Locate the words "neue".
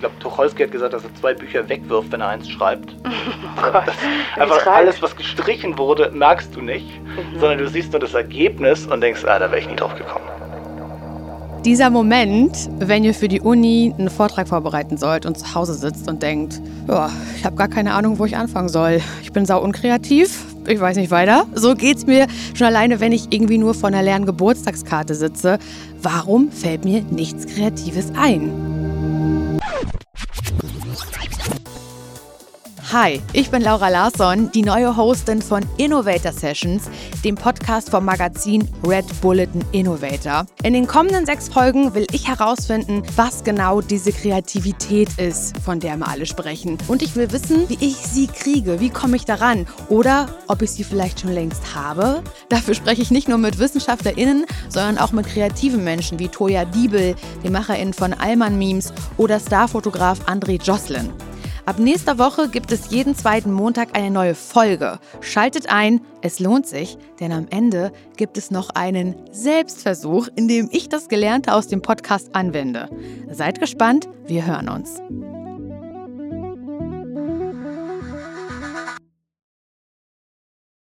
34.62-34.96, 64.10-64.34